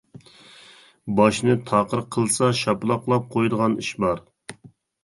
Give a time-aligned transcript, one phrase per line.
[1.19, 4.27] باشنى تاقىر قىلسا شاپىلاقلاپ قويىدىغان ئىشى بار.